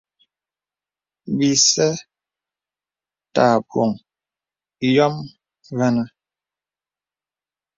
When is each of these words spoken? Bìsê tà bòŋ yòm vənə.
Bìsê 1.37 1.87
tà 3.33 3.45
bòŋ 3.67 3.91
yòm 4.95 5.15
vənə. 5.77 6.03